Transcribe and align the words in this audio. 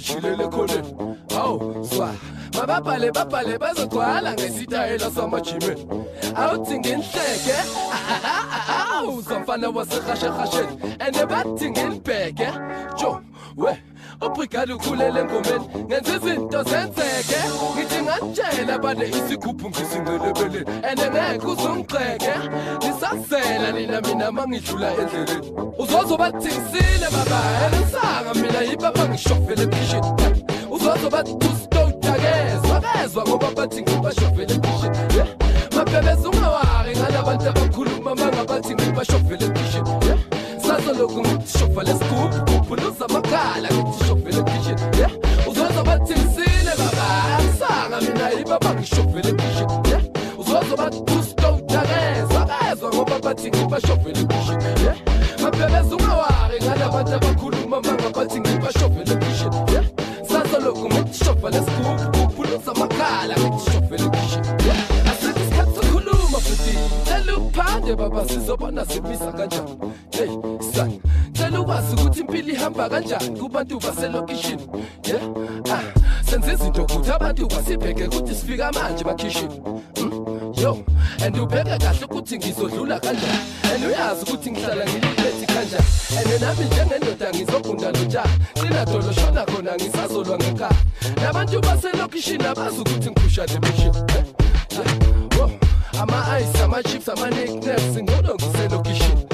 sizishilele 0.00 0.48
khoneni 0.48 0.94
awu 1.38 1.84
swa 1.84 2.14
mababhale 2.54 3.12
babhale 3.12 3.58
bazogcwala 3.58 4.32
ngesitayela 4.32 5.10
samajimeni 5.10 5.86
awuthi 6.36 6.78
nginhleke. 6.78 7.56
Awu 8.92 9.22
zamfana 9.22 9.68
wasehashahasheni 9.70 10.96
and 11.00 11.16
bathi 11.28 11.70
ngilibheke 11.70 12.48
jo 12.98 13.20
we 13.56 13.78
ubrigade 14.20 14.72
ukhulele 14.72 15.20
engomeni. 15.20 15.84
Ngenza 15.84 16.16
izinto 16.16 16.62
zenzeke. 16.62 17.40
Ngithi 17.74 18.02
ngatshela 18.02 18.78
bane 18.78 19.08
isigubhu 19.08 19.68
ngisincelebeleni. 19.68 20.66
And 20.84 20.98
ngeke 20.98 21.10
nina 21.10 21.74
mina 24.00 24.32
mangijula 24.32 24.90
endleleni. 24.90 25.52
Uzozoba 25.78 26.30
thingisile 26.32 27.06
babayela 27.12 27.78
nsaka 27.80 28.34
mina 28.34 28.60
yiba 28.60 28.92
bangishofele 28.92 29.62
ebishini 29.62 30.10
uzozoba 30.70 31.22
tusitowujakezwa 31.22 32.80
kezwa 32.80 33.24
ngoba 33.28 33.50
bathi 33.56 33.82
ngibashofele 33.82 34.54
ebishini 34.54 34.98
mabhebeza 35.76 36.28
ungawari 36.28 36.96
ngalabantu 36.96 37.48
abakhuluma 37.48 38.14
mangabathi 38.14 38.74
ngibashofele 38.74 39.44
ebishini 39.46 39.90
sazoloku 40.66 41.20
ngikutishofa 41.20 41.82
lesi 41.82 42.04
bathi 53.30 53.50
ngibashofele 53.50 54.20
ekhishini 54.20 54.64
yeah. 54.84 54.96
mabhebeza 55.42 55.96
ungawari 55.96 56.56
ngalabantu 56.62 57.14
abakhuluma 57.14 57.80
mangabathi 57.80 58.40
ngibashofele 58.40 59.12
ekhishini 59.12 59.56
yeah. 59.72 59.84
sazoloku 60.28 60.88
ngitishofa 60.88 61.50
lesigubhu 61.50 62.06
kuphuluza 62.10 62.72
amakhala 62.72 63.34
ngitishofele 63.38 64.04
ekhishini 64.04 64.46
yeah. 64.66 65.10
asithi 65.10 65.40
isikhathi 65.40 65.74
sokhuluma 65.74 66.38
futhi 66.46 66.78
cela 67.04 67.36
uphande 67.36 67.96
baba 67.96 68.28
sizobona 68.28 68.86
simisa 68.86 69.32
kanjani 69.32 69.76
hey 70.10 70.30
son 70.74 71.00
cela 71.32 71.60
ukwazi 71.60 71.94
ukuthi 71.96 72.20
impilo 72.20 72.52
ihamba 72.52 72.88
kanjani 72.88 73.40
kubantu 73.40 73.80
baselokishini 73.80 74.66
yeah 75.04 75.22
ah 75.72 75.82
senze 76.30 76.52
izinto 76.52 76.82
ukuthi 76.82 77.10
abantu 77.10 77.46
basibheke 77.46 78.04
ukuthi 78.04 78.34
sifika 78.34 78.72
manje 78.72 79.04
bakhishini 79.04 79.60
Hmm? 79.99 79.99
Yo 80.60 80.84
and 81.24 81.36
ubheke 81.36 81.78
kahle 81.78 82.04
ukuthi 82.04 82.36
ngizodlula 82.38 83.00
kanjani 83.00 83.38
and 83.74 83.84
uyazi 83.84 84.22
ukuthi 84.22 84.50
ngihlala 84.50 84.84
ngilibethi 84.84 85.46
kanjani 85.46 85.86
and 86.18 86.40
nami 86.40 86.64
njengendoda 86.64 87.30
ngizogunda 87.30 87.90
lotshani 87.90 88.32
sinadolo 88.60 89.12
shona 89.12 89.44
khona 89.46 89.74
ngisazolwa 89.74 90.38
ngekhaya. 90.38 90.76
Nabantu 91.22 91.60
baselokishini 91.60 92.44
abazi 92.44 92.80
ukuthi 92.80 93.10
ngikhushane 93.10 93.52
emishini 93.52 93.98
Whoa. 95.36 95.50
ama-ice 96.00 96.62
ama-chips 96.64 97.08
ama-nicknames 97.08 98.02
ngono 98.02 98.34
ngiselokishini. 98.34 99.26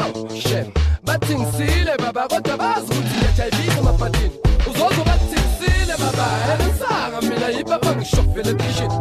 Awu 0.00 0.28
shem 0.40 0.66
bathi 1.04 1.34
ngisile 1.34 1.96
baba 1.98 2.28
kodwa 2.28 2.56
bazi 2.56 2.92
ukuthi 2.92 3.16
ngiyajayivisa 3.16 3.78
emaphatini 3.78 4.30
uzozo 4.70 5.04
bathi 5.04 5.36
ngisile 5.40 5.94
baba 5.98 6.26
elisanga 6.52 7.20
mina 7.20 7.48
yibaba 7.48 7.96
ngishofele 7.96 8.50
ekishini 8.50 8.94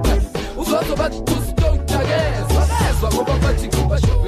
uzozo 0.57 0.95
bathi 0.95 1.21
soir 3.01 3.19
on 3.19 3.23
va 3.23 3.47
fatiguer, 3.47 3.79
on 3.83 3.87
va 3.87 3.97
chauffer 3.97 4.20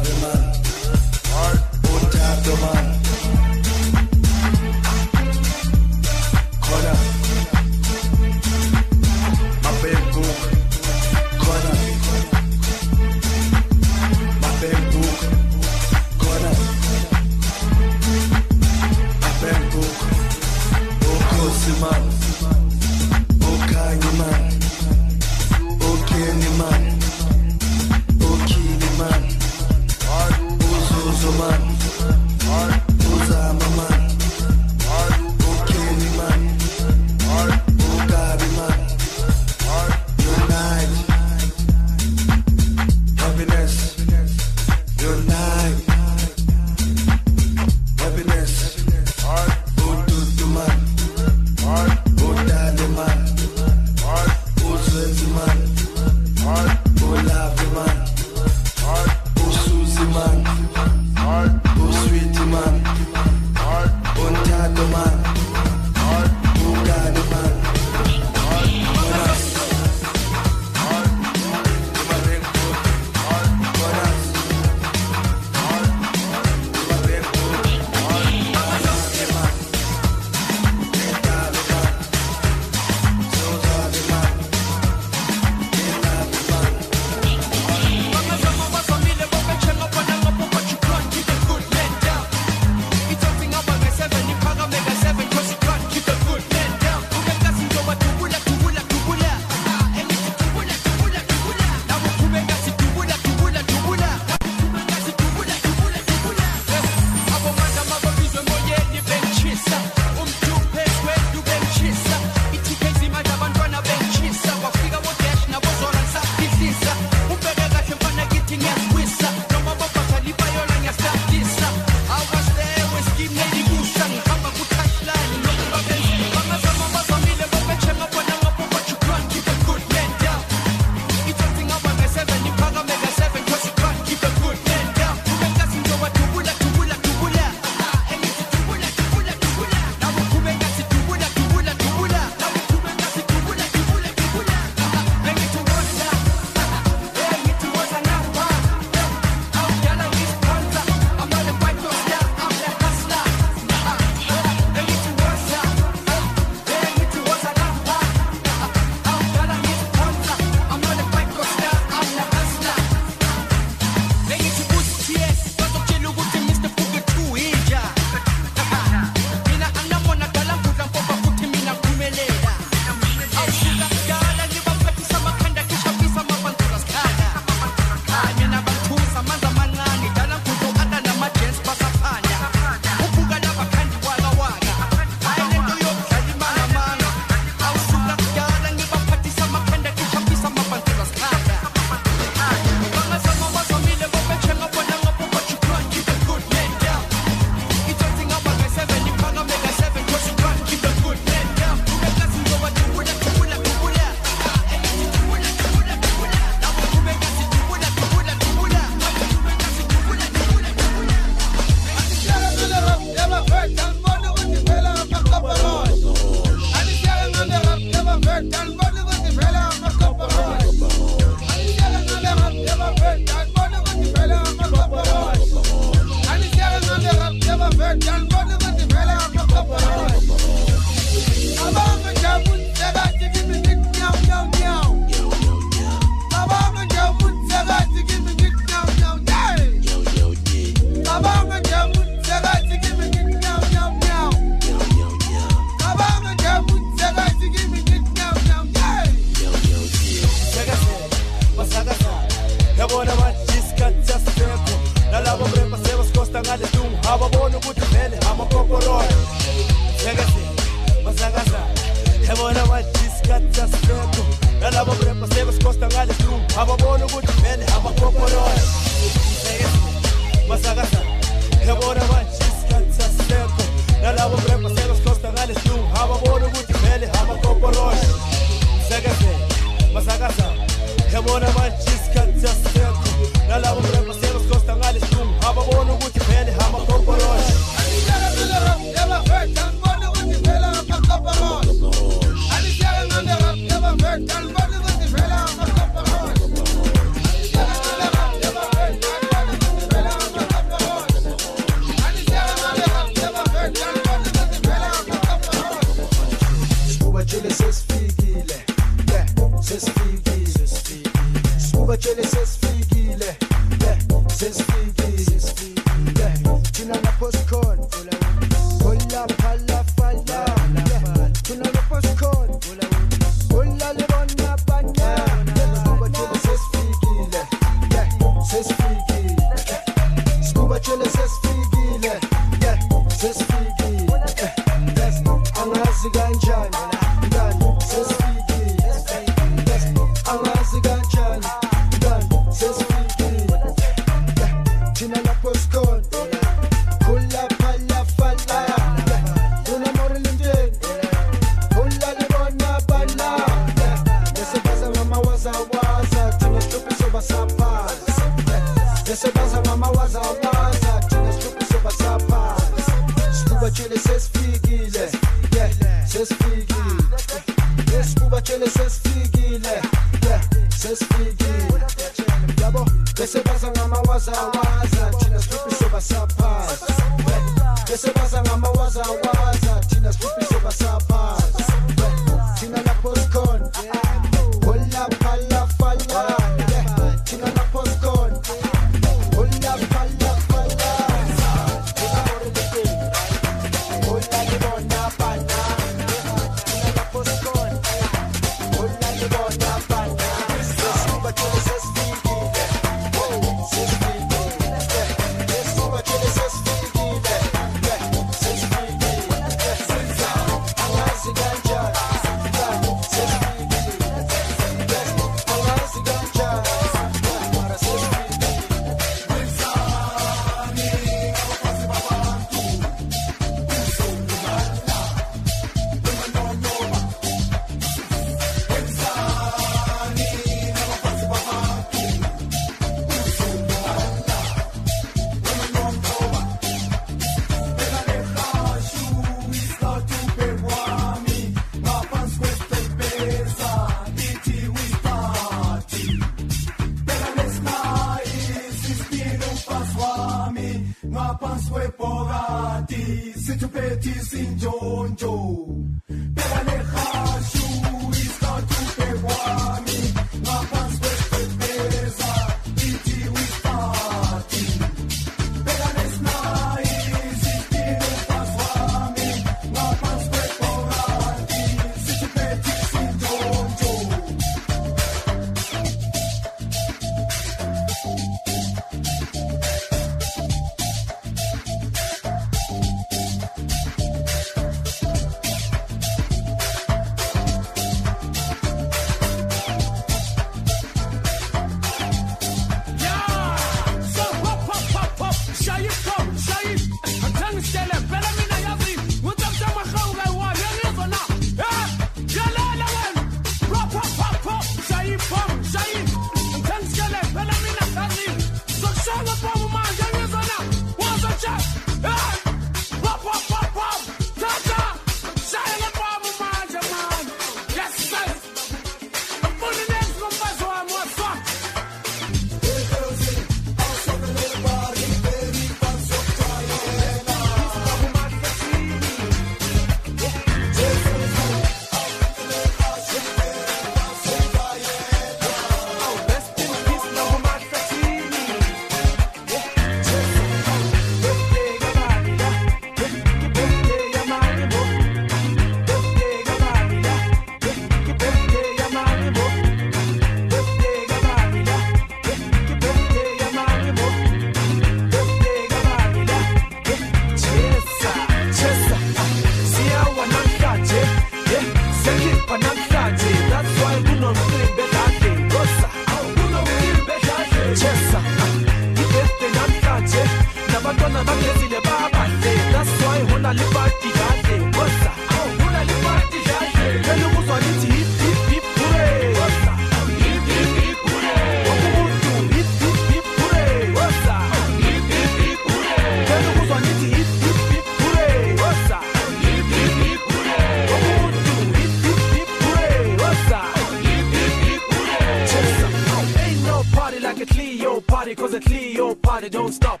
constantly, 598.56 598.94
your 598.94 599.14
party 599.16 599.48
don't 599.48 599.72
stop. 599.72 600.00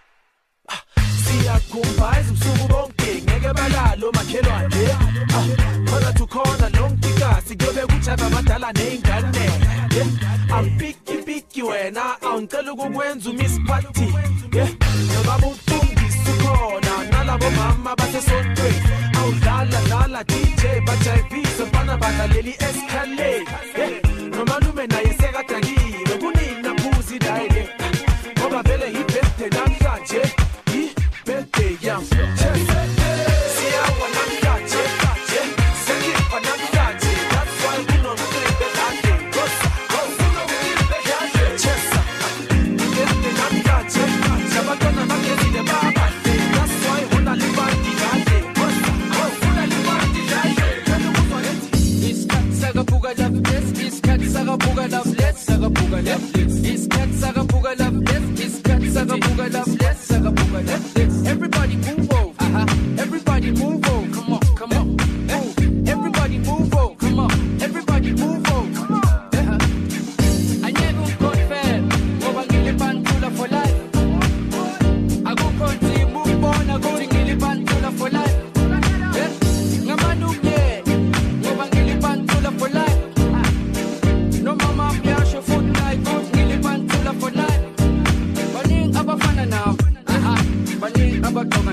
Siyakhumbaza 1.24 2.30
ubusuku 2.30 2.68
bonke 2.68 3.22
ngeke 3.22 3.52
balalo 3.54 4.12
makhelwane 4.12 4.84
khona 5.86 6.12
to 6.16 6.26
khona 6.26 6.68
lontikasi 6.70 7.56
kuyobe 7.56 7.86
kujava 7.86 8.26
abadala 8.26 8.72
ney'ngane 8.72 9.46
ampikipiki 10.56 11.62
wena 11.62 12.20
awungicela 12.22 12.72
ukukwenza 12.72 13.30
umispati 13.30 14.06
nobaba 15.14 15.46
umfundisi 15.46 16.30
ukhona 16.30 16.92
nalabo 17.10 17.50
mama 17.50 17.96
basesontweni 17.96 18.82
awudlala 19.18 19.80
dlala 19.86 20.24
dj 20.24 20.62
bajayivise 20.86 21.66
fana 21.72 21.96
balaleli 21.96 22.50
escalate 22.50 23.44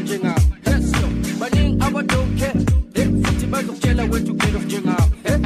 jenga 0.04 0.36
yes 0.68 0.92
so 0.92 1.08
baning 1.40 1.82
abadoke 1.82 2.50
eh, 2.94 3.08
futhi 3.24 3.46
bazokutshela 3.46 4.04
wethu 4.04 4.34
get 4.34 4.56
of 4.56 4.66
jenga 4.68 4.98
eh, 5.24 5.40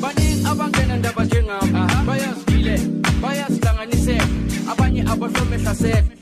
baning 0.00 0.46
bias 0.46 0.96
ndaba 0.98 1.26
jenga 1.26 1.60
bayazile 2.06 2.80
bayazihlanganiseka 3.22 4.26
abanye 4.70 5.02
abahlomehlasela 5.02 6.15